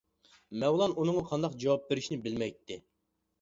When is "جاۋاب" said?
1.65-1.85